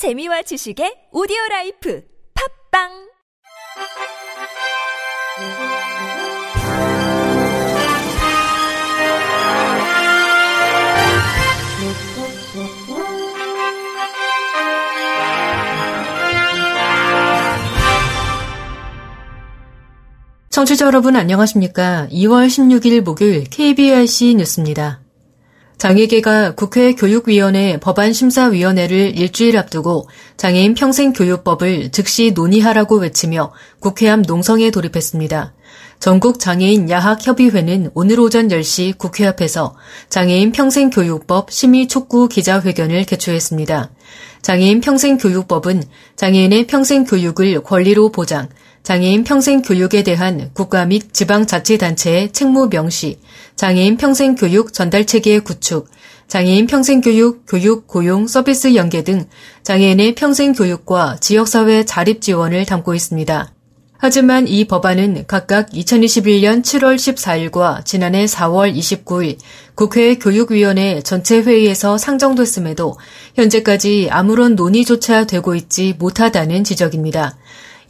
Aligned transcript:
재미와 0.00 0.40
지식의 0.40 1.12
오디오 1.12 1.36
라이프 1.50 2.02
팝빵 2.72 2.88
청취자 20.48 20.86
여러분 20.86 21.14
안녕하십니까? 21.16 22.08
2월 22.10 22.46
16일 22.46 23.02
목요일 23.02 23.44
KBRC 23.44 24.36
뉴스입니다. 24.36 25.02
장애계가 25.80 26.56
국회 26.56 26.92
교육위원회 26.92 27.80
법안심사위원회를 27.80 29.18
일주일 29.18 29.56
앞두고 29.56 30.10
장애인 30.36 30.74
평생교육법을 30.74 31.90
즉시 31.90 32.32
논의하라고 32.32 32.98
외치며 32.98 33.50
국회 33.78 34.10
앞 34.10 34.20
농성에 34.20 34.70
돌입했습니다. 34.70 35.54
전국 35.98 36.38
장애인 36.38 36.90
야학협의회는 36.90 37.92
오늘 37.94 38.20
오전 38.20 38.48
10시 38.48 38.98
국회 38.98 39.26
앞에서 39.26 39.74
장애인 40.10 40.52
평생교육법 40.52 41.50
심의 41.50 41.88
촉구 41.88 42.28
기자회견을 42.28 43.04
개최했습니다. 43.04 43.90
장애인 44.42 44.82
평생교육법은 44.82 45.82
장애인의 46.16 46.66
평생교육을 46.66 47.62
권리로 47.62 48.12
보장, 48.12 48.50
장애인 48.82 49.24
평생 49.24 49.62
교육에 49.62 50.02
대한 50.02 50.50
국가 50.54 50.86
및 50.86 51.12
지방자치단체의 51.12 52.32
책무 52.32 52.70
명시, 52.70 53.18
장애인 53.56 53.98
평생 53.98 54.34
교육 54.34 54.72
전달 54.72 55.04
체계 55.04 55.38
구축, 55.38 55.88
장애인 56.28 56.66
평생 56.66 57.00
교육, 57.00 57.44
교육, 57.46 57.86
고용, 57.86 58.26
서비스 58.26 58.74
연계 58.74 59.04
등 59.04 59.26
장애인의 59.64 60.14
평생 60.14 60.52
교육과 60.52 61.18
지역사회 61.20 61.84
자립 61.84 62.22
지원을 62.22 62.64
담고 62.64 62.94
있습니다. 62.94 63.52
하지만 64.02 64.48
이 64.48 64.66
법안은 64.66 65.24
각각 65.26 65.68
2021년 65.70 66.62
7월 66.62 66.96
14일과 66.96 67.84
지난해 67.84 68.24
4월 68.24 68.74
29일 68.74 69.36
국회 69.74 70.14
교육위원회 70.14 71.02
전체 71.02 71.42
회의에서 71.42 71.98
상정됐음에도 71.98 72.96
현재까지 73.34 74.08
아무런 74.10 74.54
논의조차 74.54 75.26
되고 75.26 75.54
있지 75.54 75.94
못하다는 75.98 76.64
지적입니다. 76.64 77.36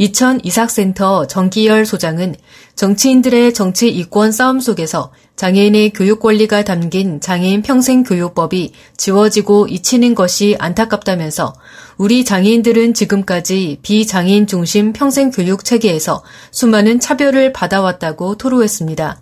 이천 0.00 0.40
이삭센터 0.42 1.26
정기열 1.26 1.84
소장은 1.84 2.34
정치인들의 2.74 3.52
정치 3.52 3.90
이권 3.90 4.32
싸움 4.32 4.58
속에서 4.58 5.12
장애인의 5.36 5.90
교육 5.90 6.20
권리가 6.20 6.64
담긴 6.64 7.20
장애인 7.20 7.60
평생 7.60 8.02
교육법이 8.02 8.72
지워지고 8.96 9.66
잊히는 9.68 10.14
것이 10.14 10.56
안타깝다면서 10.58 11.52
우리 11.98 12.24
장애인들은 12.24 12.94
지금까지 12.94 13.80
비장애인 13.82 14.46
중심 14.46 14.94
평생 14.94 15.30
교육 15.30 15.66
체계에서 15.66 16.24
수많은 16.50 16.98
차별을 16.98 17.52
받아왔다고 17.52 18.36
토로했습니다. 18.38 19.20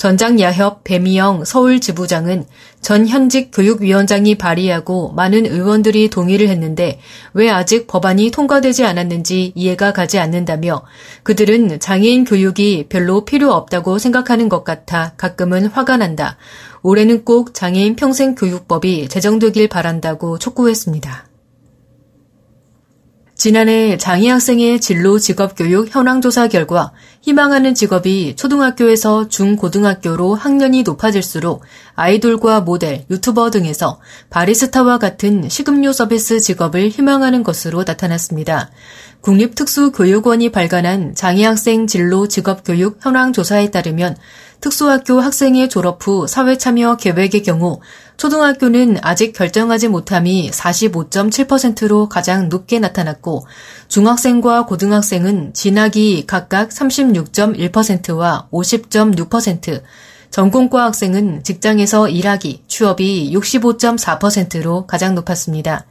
전장야협 0.00 0.82
배미영 0.82 1.44
서울지부장은 1.44 2.46
전 2.80 3.06
현직 3.06 3.50
교육위원장이 3.52 4.36
발의하고 4.36 5.12
많은 5.12 5.44
의원들이 5.44 6.08
동의를 6.08 6.48
했는데 6.48 6.98
왜 7.34 7.50
아직 7.50 7.86
법안이 7.86 8.30
통과되지 8.30 8.86
않았는지 8.86 9.52
이해가 9.54 9.92
가지 9.92 10.18
않는다며 10.18 10.84
그들은 11.22 11.80
장애인 11.80 12.24
교육이 12.24 12.86
별로 12.88 13.26
필요 13.26 13.52
없다고 13.52 13.98
생각하는 13.98 14.48
것 14.48 14.64
같아 14.64 15.12
가끔은 15.18 15.66
화가 15.66 15.98
난다. 15.98 16.38
올해는 16.80 17.26
꼭 17.26 17.52
장애인 17.52 17.96
평생교육법이 17.96 19.08
제정되길 19.08 19.68
바란다고 19.68 20.38
촉구했습니다. 20.38 21.29
지난해 23.40 23.96
장애 23.96 24.28
학생의 24.28 24.82
진로 24.82 25.18
직업 25.18 25.56
교육 25.56 25.94
현황 25.94 26.20
조사 26.20 26.46
결과 26.46 26.92
희망하는 27.22 27.74
직업이 27.74 28.36
초등학교에서 28.36 29.28
중고등학교로 29.28 30.34
학년이 30.34 30.82
높아질수록 30.82 31.62
아이돌과 31.94 32.60
모델, 32.60 33.06
유튜버 33.08 33.50
등에서 33.50 33.98
바리스타와 34.28 34.98
같은 34.98 35.48
식음료 35.48 35.94
서비스 35.94 36.38
직업을 36.38 36.90
희망하는 36.90 37.42
것으로 37.42 37.84
나타났습니다. 37.86 38.70
국립특수교육원이 39.22 40.52
발간한 40.52 41.14
장애학생 41.14 41.86
진로 41.86 42.28
직업 42.28 42.62
교육 42.62 42.98
현황 43.00 43.32
조사에 43.32 43.70
따르면 43.70 44.18
특수학교 44.60 45.20
학생의 45.20 45.68
졸업 45.68 46.06
후 46.06 46.26
사회참여 46.26 46.96
계획의 46.96 47.42
경우 47.42 47.80
초등학교는 48.18 48.98
아직 49.00 49.32
결정하지 49.32 49.88
못함이 49.88 50.50
45.7%로 50.50 52.08
가장 52.08 52.50
높게 52.50 52.78
나타났고 52.78 53.46
중학생과 53.88 54.66
고등학생은 54.66 55.54
진학이 55.54 56.26
각각 56.26 56.68
36.1%와 56.68 58.48
50.6%, 58.52 59.82
전공과 60.30 60.84
학생은 60.84 61.42
직장에서 61.42 62.08
일하기, 62.08 62.64
취업이 62.68 63.32
65.4%로 63.34 64.86
가장 64.86 65.14
높았습니다. 65.14 65.86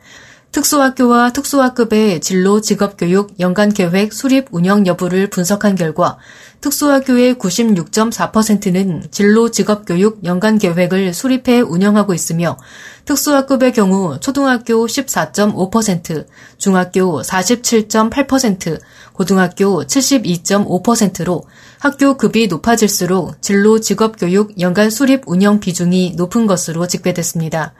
특수학교와 0.51 1.31
특수학급의 1.31 2.21
진로 2.21 2.59
직업교육 2.59 3.39
연간계획 3.39 4.11
수립 4.11 4.47
운영 4.49 4.87
여부를 4.87 5.29
분석한 5.29 5.75
결과 5.75 6.17
특수학교의 6.61 7.35
96.4%는 7.35 9.09
진로 9.11 9.51
직업교육 9.51 10.25
연간계획을 10.25 11.13
수립해 11.13 11.61
운영하고 11.61 12.15
있으며 12.15 12.57
특수학급의 13.05 13.73
경우 13.73 14.19
초등학교 14.19 14.87
14.5%, 14.87 16.25
중학교 16.57 17.21
47.8%, 17.21 18.79
고등학교 19.13 19.83
72.5%로 19.83 21.43
학교 21.77 22.17
급이 22.17 22.47
높아질수록 22.47 23.39
진로 23.41 23.79
직업교육 23.79 24.59
연간 24.59 24.89
수립 24.89 25.23
운영 25.27 25.59
비중이 25.59 26.15
높은 26.17 26.47
것으로 26.47 26.87
집계됐습니다. 26.87 27.73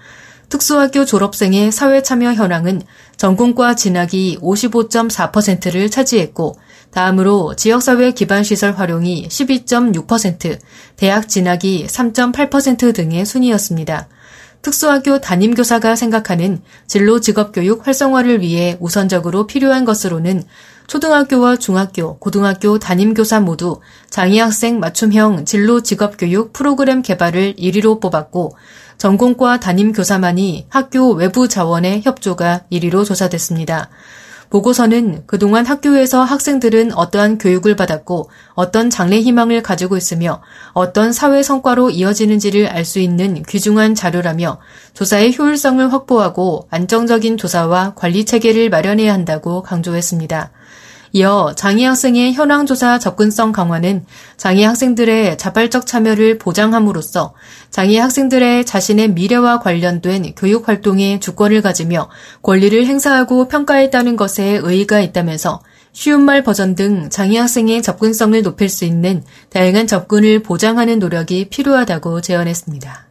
특수학교 0.50 1.06
졸업생의 1.06 1.72
사회참여 1.72 2.34
현황은 2.34 2.82
전공과 3.18 3.76
진학이 3.76 4.40
55.4%를 4.42 5.92
차지했고 5.92 6.56
다음으로 6.92 7.56
지역사회 7.56 8.12
기반시설 8.14 8.72
활용이 8.72 9.28
12.6%, 9.30 10.58
대학 10.96 11.30
진학이 11.30 11.86
3.8% 11.88 12.96
등의 12.96 13.26
순이었습니다. 13.26 14.08
특수학교 14.62 15.22
담임교사가 15.22 15.96
생각하는 15.96 16.62
진로 16.88 17.22
직업교육 17.22 17.88
활성화를 17.88 18.42
위해 18.42 18.76
우선적으로 18.81 19.48
필요한 19.48 19.86
것으로는 19.86 20.44
초등학교와 20.88 21.58
중학교, 21.58 22.18
고등학교 22.18 22.80
담임교사 22.80 23.40
모두 23.40 23.80
장애학생 24.10 24.80
맞춤형 24.80 25.46
진로 25.46 25.81
직업교육 25.81 26.52
프로그램 26.52 27.04
개발을 27.04 27.56
1위로 27.56 28.02
뽑았고 28.02 28.58
전공과 29.00 29.62
담임 29.62 29.94
교사만이 29.94 30.68
학교 30.68 31.14
외부 31.14 31.48
자원의 31.48 32.02
협조가 32.04 32.64
1위로 32.70 33.06
조사됐습니다. 33.06 33.90
보고서는 34.50 35.24
그동안 35.26 35.66
학교에서 35.66 36.24
학생들은 36.24 36.92
어떠한 36.94 37.38
교육을 37.38 37.78
받았고 37.78 38.30
어떤 38.56 38.90
장래 38.90 39.22
희망을 39.22 39.64
가지고 39.64 39.96
있으며 39.96 40.42
어떤 40.74 41.14
사회 41.14 41.44
성과로 41.44 41.92
이어지는지를 41.92 42.68
알 42.68 42.84
수 42.84 43.00
있는 43.00 43.44
귀중한 43.44 43.96
자료라며 43.96 44.60
조사의 44.96 45.38
효율성을 45.38 45.94
확보하고 45.94 46.68
안정적인 46.70 47.38
조사와 47.38 47.94
관리 47.96 48.26
체계를 48.26 48.70
마련해야 48.70 49.14
한다고 49.14 49.62
강조했습니다. 49.62 50.52
이어 51.12 51.53
장애 51.56 51.86
학생의 51.86 52.34
현황 52.34 52.66
조사 52.66 53.00
접근성 53.00 53.52
강화는 53.52 54.06
장애 54.38 54.64
학생들의 54.64 55.38
자발적 55.38 55.88
참여를 55.88 56.38
보장함으로써 56.38 57.34
장애 57.72 57.97
학생들의 57.97 58.66
자신의 58.66 59.12
미래와 59.12 59.59
관련된 59.59 60.34
교육 60.36 60.68
활동에 60.68 61.19
주권을 61.19 61.62
가지며 61.62 62.09
권리를 62.44 62.86
행사하고 62.86 63.48
평가했다는 63.48 64.16
것에 64.16 64.60
의의가 64.63 65.00
있다면서 65.00 65.62
쉬운 65.92 66.24
말 66.24 66.44
버전 66.44 66.75
등 66.75 67.10
장애 67.10 67.39
학생의 67.39 67.81
접근성을 67.81 68.42
높일 68.44 68.69
수 68.69 68.86
있는 68.86 69.24
다양한 69.50 69.88
접근을 69.88 70.44
보장하는 70.44 71.00
노력이 71.00 71.50
필요하다고 71.50 72.22
제언했습니다. 72.22 73.09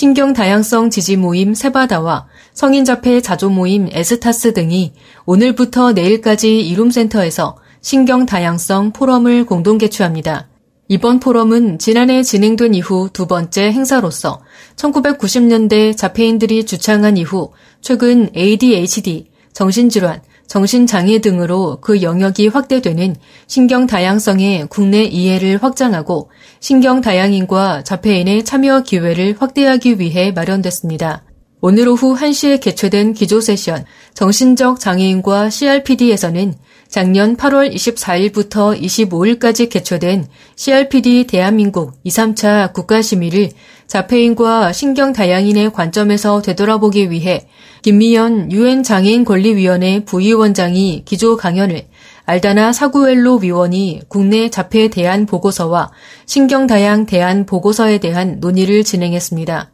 신경 0.00 0.32
다양성 0.32 0.90
지지 0.90 1.16
모임 1.16 1.54
세바다와 1.54 2.28
성인 2.54 2.84
자폐 2.84 3.20
자조 3.20 3.50
모임 3.50 3.88
에스타스 3.90 4.52
등이 4.52 4.92
오늘부터 5.26 5.90
내일까지 5.90 6.60
이룸센터에서 6.68 7.56
신경 7.80 8.24
다양성 8.24 8.92
포럼을 8.92 9.44
공동 9.44 9.76
개최합니다. 9.76 10.46
이번 10.86 11.18
포럼은 11.18 11.80
지난해 11.80 12.22
진행된 12.22 12.74
이후 12.74 13.10
두 13.12 13.26
번째 13.26 13.72
행사로서 13.72 14.40
1990년대 14.76 15.96
자폐인들이 15.96 16.64
주창한 16.64 17.16
이후 17.16 17.50
최근 17.80 18.30
ADHD, 18.36 19.26
정신질환, 19.52 20.22
정신장애 20.48 21.20
등으로 21.20 21.78
그 21.80 22.02
영역이 22.02 22.48
확대되는 22.48 23.16
신경 23.46 23.86
다양성의 23.86 24.66
국내 24.68 25.04
이해를 25.04 25.62
확장하고 25.62 26.30
신경 26.58 27.00
다양인과 27.00 27.84
자폐인의 27.84 28.44
참여 28.44 28.82
기회를 28.82 29.36
확대하기 29.38 30.00
위해 30.00 30.32
마련됐습니다. 30.32 31.22
오늘 31.60 31.88
오후 31.88 32.16
1시에 32.16 32.60
개최된 32.60 33.14
기조 33.14 33.40
세션 33.40 33.84
정신적 34.14 34.80
장애인과 34.80 35.50
CRPD에서는 35.50 36.54
작년 36.88 37.36
8월 37.36 37.70
24일부터 37.70 38.80
25일까지 38.80 39.68
개최된 39.68 40.26
CRPD 40.56 41.26
대한민국 41.26 41.92
2, 42.02 42.10
3차 42.10 42.72
국가심의를 42.72 43.50
자폐인과 43.86 44.72
신경다양인의 44.72 45.72
관점에서 45.72 46.40
되돌아보기 46.40 47.10
위해 47.10 47.46
김미연 47.82 48.52
유엔 48.52 48.82
장애인 48.82 49.24
권리위원회 49.24 50.04
부위원장이 50.04 51.02
기조 51.04 51.36
강연을 51.36 51.86
알다나 52.24 52.72
사구엘로 52.72 53.36
위원이 53.36 54.00
국내 54.08 54.48
자폐에 54.48 54.88
대한 54.88 55.26
보고서와 55.26 55.90
신경다양 56.24 57.06
대한 57.06 57.44
보고서에 57.44 57.98
대한 57.98 58.40
논의를 58.40 58.82
진행했습니다. 58.82 59.70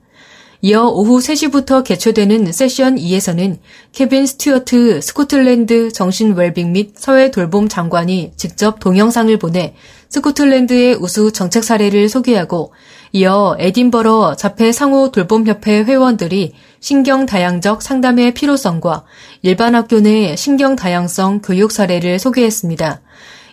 이어 0.67 0.85
오후 0.87 1.19
3시부터 1.19 1.85
개최되는 1.85 2.51
세션 2.51 2.97
2에서는 2.97 3.59
케빈 3.93 4.25
스튜어트 4.25 5.03
스코틀랜드 5.03 5.93
정신 5.93 6.33
웰빙 6.33 6.73
및 6.73 6.95
사회 6.97 7.31
돌봄 7.31 7.69
장관이 7.69 8.33
직접 8.39 8.81
동영상을 8.81 9.37
보내 9.39 9.75
스코틀랜드의 10.09 10.95
우수 10.95 11.33
정책 11.33 11.65
사례를 11.65 12.09
소개하고 12.09 12.73
이어 13.13 13.57
에딘버러 13.59 14.37
자폐 14.37 14.73
상호 14.73 15.11
돌봄협회 15.11 15.85
회원들이 15.85 16.55
신경 16.81 17.27
다양적 17.27 17.83
상담의 17.83 18.33
필요성과 18.33 19.05
일반 19.43 19.75
학교 19.75 20.01
내 20.01 20.35
신경 20.35 20.77
다양성 20.77 21.43
교육 21.43 21.73
사례를 21.73 22.19
소개했습니다. 22.19 23.03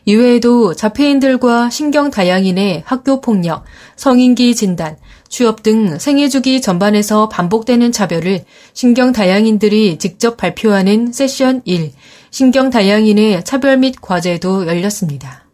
이외에도 0.05 0.73
자폐인들과 0.73 1.69
신경 1.69 2.09
다양인의 2.09 2.83
학교 2.85 3.21
폭력, 3.21 3.63
성인기 3.95 4.55
진단, 4.55 4.97
취업 5.29 5.63
등 5.63 5.97
생애주기 5.97 6.61
전반에서 6.61 7.29
반복되는 7.29 7.91
차별을 7.91 8.43
신경다양인들이 8.73 9.97
직접 9.97 10.37
발표하는 10.37 11.13
세션 11.13 11.61
1, 11.65 11.91
신경다양인의 12.31 13.43
차별 13.45 13.77
및 13.77 13.95
과제도 14.01 14.67
열렸습니다. 14.67 15.45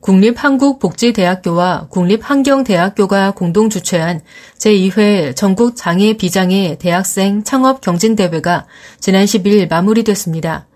국립한국복지대학교와 0.00 1.88
국립환경대학교가 1.90 3.32
공동 3.32 3.68
주최한 3.68 4.20
제2회 4.58 5.34
전국 5.34 5.74
장애 5.76 6.14
비장애 6.14 6.76
대학생 6.78 7.42
창업 7.42 7.80
경진대회가 7.80 8.66
지난 9.00 9.24
10일 9.24 9.68
마무리됐습니다. 9.68 10.67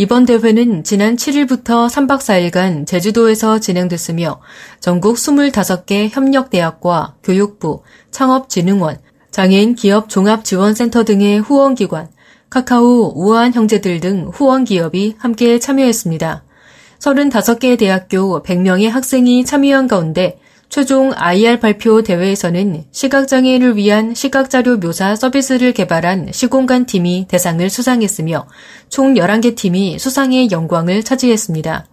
이번 0.00 0.24
대회는 0.24 0.82
지난 0.82 1.16
7일부터 1.16 1.86
3박 1.86 2.20
4일간 2.20 2.86
제주도에서 2.86 3.58
진행됐으며 3.58 4.40
전국 4.80 5.16
25개 5.16 6.08
협력대학과 6.10 7.16
교육부, 7.22 7.82
창업진흥원, 8.10 8.96
장애인 9.30 9.74
기업 9.74 10.08
종합지원센터 10.08 11.04
등의 11.04 11.40
후원기관, 11.40 12.08
카카오, 12.48 13.12
우아한 13.14 13.52
형제들 13.52 14.00
등 14.00 14.30
후원기업이 14.32 15.16
함께 15.18 15.58
참여했습니다. 15.58 16.44
35개 16.98 17.78
대학교 17.78 18.42
100명의 18.42 18.88
학생이 18.88 19.44
참여한 19.44 19.86
가운데 19.86 20.40
최종 20.70 21.12
IR 21.16 21.58
발표 21.58 22.00
대회에서는 22.00 22.84
시각장애인을 22.92 23.76
위한 23.76 24.14
시각자료 24.14 24.78
묘사 24.78 25.16
서비스를 25.16 25.72
개발한 25.72 26.28
시공간 26.30 26.86
팀이 26.86 27.26
대상을 27.28 27.68
수상했으며 27.68 28.46
총 28.88 29.14
11개 29.14 29.56
팀이 29.56 29.98
수상의 29.98 30.52
영광을 30.52 31.02
차지했습니다. 31.02 31.86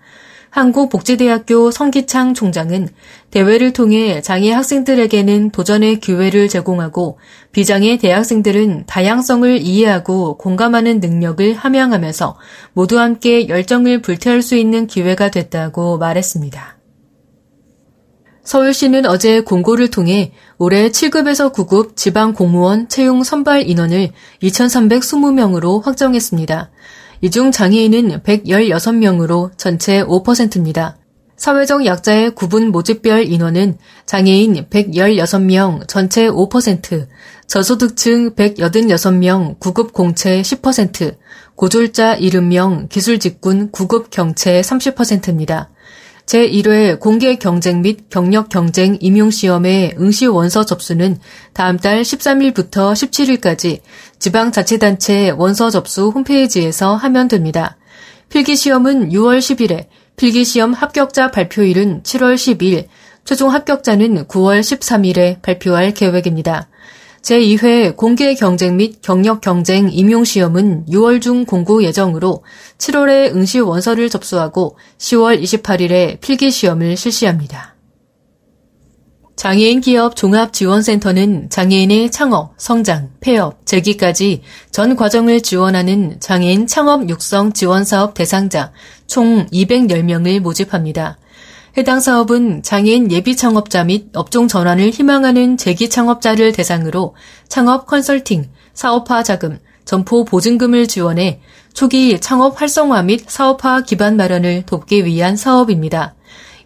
한국복지대학교 0.52 1.72
성기창 1.72 2.36
총장은 2.36 2.90
대회를 3.32 3.74
통해 3.74 4.22
장애 4.22 4.52
학생들에게는 4.52 5.50
도전의 5.50 6.00
기회를 6.00 6.48
제공하고 6.48 7.18
비장애 7.52 7.98
대학생들은 7.98 8.84
다양성을 8.86 9.60
이해하고 9.60 10.38
공감하는 10.38 11.00
능력을 11.00 11.56
함양하면서 11.56 12.38
모두 12.74 13.00
함께 13.00 13.50
열정을 13.50 14.04
불태울 14.04 14.44
수 14.44 14.56
있는 14.56 14.86
기회가 14.86 15.32
됐다고 15.32 15.98
말했습니다. 15.98 16.77
서울시는 18.48 19.06
어제 19.06 19.42
공고를 19.42 19.90
통해 19.92 20.32
올해 20.58 20.88
7급에서 20.88 21.52
9급 21.54 21.98
지방 21.98 22.32
공무원 22.32 22.88
채용 22.88 23.22
선발 23.22 23.68
인원을 23.68 24.12
2,320명으로 24.42 25.84
확정했습니다. 25.84 26.72
이 27.24 27.30
중 27.30 27.52
장애인은 27.52 28.24
116명으로 28.24 29.52
전체 29.58 30.02
5%입니다. 30.02 30.96
사회적 31.36 31.86
약자의 31.86 32.36
구분 32.36 32.72
모집별 32.72 33.26
인원은 33.26 33.80
장애인 34.06 34.68
116명 34.70 35.86
전체 35.90 36.30
5%, 36.30 37.06
저소득층 37.48 38.34
186명 38.34 39.60
9급 39.60 39.92
공채 39.92 40.42
10%, 40.42 41.18
고졸자 41.56 42.16
70명 42.20 42.88
기술 42.88 43.20
직군 43.20 43.74
9급 43.74 44.10
경채 44.10 44.62
30%입니다. 44.62 45.70
제1회 46.28 47.00
공개 47.00 47.36
경쟁 47.38 47.82
및 47.82 48.10
경력 48.10 48.50
경쟁 48.50 48.98
임용 49.00 49.32
시험의 49.32 49.96
응시 49.98 50.28
원서 50.28 50.66
접수는 50.66 51.20
다음 51.54 51.78
달 51.78 52.02
13일부터 52.02 52.92
17일까지 52.92 53.80
지방자치단체 54.20 55.30
원서 55.32 55.70
접수 55.70 56.10
홈페이지에서 56.10 56.98
하면 56.98 57.30
됩니다. 57.30 57.78
필기시험은 58.28 59.12
6월 59.12 59.40
10일에, 59.40 59.88
필기시험 60.18 60.74
합격자 60.74 61.32
발표일은 61.32 62.04
7월 62.04 62.36
12일, 62.36 62.88
최종 63.24 63.54
합격자는 63.54 64.28
9월 64.28 64.60
13일에 64.60 65.42
발표할 65.42 65.94
계획입니다. 65.94 66.68
제2회 67.28 67.98
공개 67.98 68.34
경쟁 68.36 68.78
및 68.78 69.02
경력 69.02 69.42
경쟁 69.42 69.90
임용 69.92 70.24
시험은 70.24 70.86
6월 70.86 71.22
중 71.22 71.44
공고 71.44 71.84
예정으로 71.84 72.46
7월에 72.78 73.36
응시 73.36 73.60
원서를 73.60 74.10
접수하고 74.10 74.78
10월 74.98 75.42
28일에 75.42 76.22
필기 76.22 76.50
시험을 76.50 76.96
실시합니다. 76.96 77.76
장애인 79.36 79.82
기업 79.82 80.16
종합 80.16 80.54
지원센터는 80.54 81.50
장애인의 81.50 82.12
창업, 82.12 82.54
성장, 82.58 83.12
폐업, 83.20 83.66
재기까지 83.66 84.44
전 84.72 84.96
과정을 84.96 85.42
지원하는 85.42 86.22
장애인 86.22 86.66
창업 86.66 87.10
육성 87.10 87.52
지원 87.52 87.84
사업 87.84 88.14
대상자 88.14 88.72
총 89.06 89.46
210명을 89.48 90.40
모집합니다. 90.40 91.18
해당 91.78 92.00
사업은 92.00 92.64
장애인 92.64 93.12
예비 93.12 93.36
창업자 93.36 93.84
및 93.84 94.08
업종 94.16 94.48
전환을 94.48 94.90
희망하는 94.90 95.58
재기 95.58 95.92
창업자를 95.92 96.52
대상으로 96.52 97.16
창업 97.50 97.86
컨설팅, 97.86 98.50
사업화 98.74 99.22
자금, 99.22 99.60
점포 99.86 100.26
보증금을 100.26 100.88
지원해 100.88 101.40
초기 101.74 102.20
창업 102.20 102.60
활성화 102.60 103.04
및 103.04 103.26
사업화 103.28 103.82
기반 103.82 104.18
마련을 104.18 104.64
돕기 104.66 105.06
위한 105.06 105.36
사업입니다. 105.36 106.16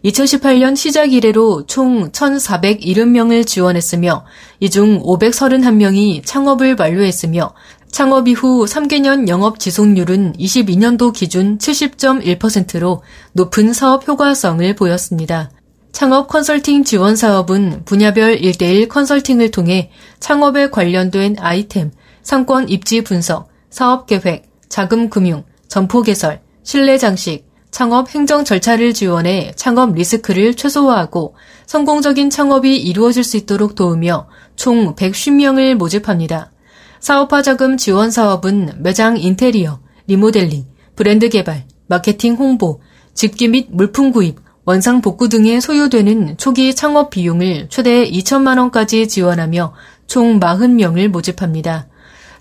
2018년 0.05 0.77
시작 0.77 1.12
이래로 1.12 1.65
총 1.67 2.09
1,470명을 2.12 3.45
지원했으며 3.45 4.25
이 4.62 4.69
중 4.69 5.00
531명이 5.03 6.25
창업을 6.25 6.77
완료했으며 6.79 7.53
창업 7.91 8.29
이후 8.29 8.65
3개년 8.65 9.27
영업 9.27 9.60
지속률은 9.60 10.33
22년도 10.39 11.12
기준 11.12 11.57
70.1%로 11.57 13.03
높은 13.33 13.74
사업 13.74 14.07
효과성을 14.07 14.75
보였습니다. 14.75 15.51
창업 15.91 16.29
컨설팅 16.29 16.86
지원 16.86 17.17
사업은 17.17 17.83
분야별 17.83 18.38
1대1 18.38 18.88
컨설팅을 18.88 19.51
통해 19.51 19.91
창업에 20.21 20.69
관련된 20.69 21.36
아이템, 21.39 21.91
상권 22.24 22.69
입지 22.69 23.03
분석, 23.03 23.50
사업 23.69 24.07
계획, 24.07 24.50
자금 24.69 25.10
금융, 25.10 25.43
점포 25.67 26.01
개설, 26.01 26.41
실내 26.63 26.98
장식, 26.98 27.45
창업 27.71 28.10
행정 28.15 28.45
절차를 28.45 28.93
지원해 28.93 29.51
창업 29.57 29.93
리스크를 29.93 30.55
최소화하고 30.55 31.36
성공적인 31.65 32.29
창업이 32.29 32.77
이루어질 32.77 33.25
수 33.25 33.36
있도록 33.36 33.75
도우며 33.75 34.27
총 34.55 34.95
150명을 34.95 35.75
모집합니다. 35.75 36.50
사업화 37.01 37.41
자금 37.41 37.77
지원 37.77 38.12
사업은 38.12 38.74
매장 38.77 39.17
인테리어, 39.17 39.79
리모델링, 40.05 40.65
브랜드 40.96 41.29
개발, 41.29 41.65
마케팅 41.88 42.36
홍보, 42.36 42.79
집기 43.15 43.48
및 43.48 43.70
물품 43.72 44.12
구입, 44.12 44.38
원상 44.65 45.01
복구 45.01 45.27
등에 45.27 45.60
소요되는 45.60 46.38
초기 46.38 46.75
창업 46.75 47.10
비용을 47.10 47.70
최대 47.70 48.08
2천만 48.08 48.60
원까지 48.60 49.08
지원하며 49.08 49.74
총 50.05 50.39
40명을 50.39 51.08
모집합니다. 51.08 51.88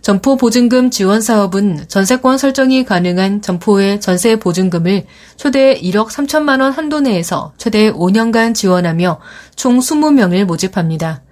점포 0.02 0.37
보증금 0.37 0.90
지원 0.90 1.23
사업은 1.23 1.88
전세권 1.88 2.37
설정이 2.37 2.85
가능한 2.85 3.40
점포의 3.40 4.02
전세 4.02 4.37
보증금을 4.37 5.07
최대 5.37 5.81
1억 5.81 6.09
3천만 6.09 6.61
원 6.61 6.73
한도 6.73 7.00
내에서 7.00 7.55
최대 7.57 7.90
5년간 7.90 8.55
지원하며 8.55 9.21
총 9.57 9.79
20명을 9.79 10.45
모집합니다. 10.45 11.23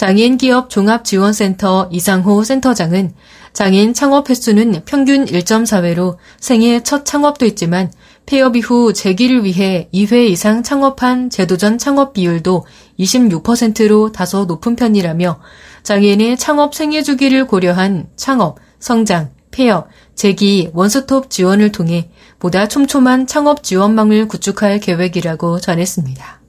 장애인 0.00 0.38
기업 0.38 0.70
종합지원센터 0.70 1.90
이상호 1.92 2.42
센터장은 2.42 3.12
장애인 3.52 3.92
창업 3.92 4.30
횟수는 4.30 4.80
평균 4.86 5.26
1.4회로 5.26 6.16
생애 6.40 6.82
첫 6.82 7.04
창업도 7.04 7.44
있지만 7.44 7.92
폐업 8.24 8.56
이후 8.56 8.94
재기를 8.94 9.44
위해 9.44 9.90
2회 9.92 10.30
이상 10.30 10.62
창업한 10.62 11.28
제도전 11.28 11.76
창업 11.76 12.14
비율도 12.14 12.64
26%로 12.98 14.10
다소 14.10 14.46
높은 14.46 14.74
편이라며 14.74 15.38
장애인의 15.82 16.38
창업 16.38 16.74
생애 16.74 17.02
주기를 17.02 17.46
고려한 17.46 18.08
창업, 18.16 18.56
성장, 18.78 19.32
폐업, 19.50 19.88
재기, 20.14 20.70
원스톱 20.72 21.28
지원을 21.28 21.72
통해 21.72 22.10
보다 22.38 22.68
촘촘한 22.68 23.26
창업 23.26 23.62
지원망을 23.62 24.28
구축할 24.28 24.80
계획이라고 24.80 25.60
전했습니다. 25.60 26.40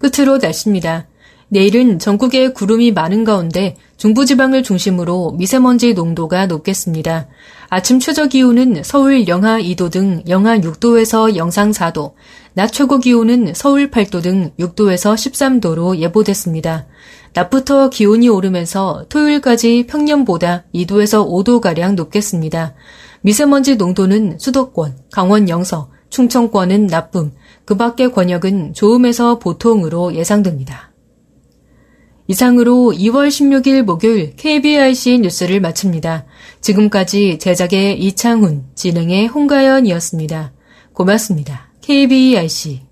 끝으로 0.00 0.38
날씨입니다. 0.38 1.06
내일은 1.52 1.98
전국에 1.98 2.52
구름이 2.52 2.92
많은 2.92 3.24
가운데 3.24 3.76
중부지방을 3.96 4.62
중심으로 4.62 5.32
미세먼지 5.32 5.94
농도가 5.94 6.46
높겠습니다. 6.46 7.26
아침 7.68 7.98
최저 7.98 8.28
기온은 8.28 8.82
서울 8.84 9.26
영하 9.26 9.60
2도 9.60 9.90
등 9.90 10.22
영하 10.28 10.58
6도에서 10.58 11.34
영상 11.34 11.72
4도, 11.72 12.12
낮 12.54 12.72
최고 12.72 12.98
기온은 12.98 13.52
서울 13.52 13.90
8도 13.90 14.22
등 14.22 14.52
6도에서 14.60 15.14
13도로 15.14 15.98
예보됐습니다. 15.98 16.86
낮부터 17.32 17.90
기온이 17.90 18.28
오르면서 18.28 19.06
토요일까지 19.08 19.86
평년보다 19.88 20.66
2도에서 20.72 21.28
5도가량 21.28 21.96
높겠습니다. 21.96 22.74
미세먼지 23.22 23.74
농도는 23.74 24.38
수도권, 24.38 24.98
강원 25.10 25.48
영서, 25.48 25.90
충청권은 26.10 26.86
나쁨, 26.86 27.32
그 27.64 27.76
밖의 27.76 28.12
권역은 28.12 28.74
좋음에서 28.74 29.40
보통으로 29.40 30.14
예상됩니다. 30.14 30.89
이상으로 32.30 32.92
2월 32.94 33.26
16일 33.26 33.82
목요일 33.82 34.36
KBIC 34.36 35.18
뉴스를 35.18 35.58
마칩니다. 35.58 36.26
지금까지 36.60 37.40
제작의 37.40 37.98
이창훈, 37.98 38.66
진행의 38.76 39.26
홍가연이었습니다. 39.26 40.52
고맙습니다. 40.92 41.72
KBIC 41.80 42.82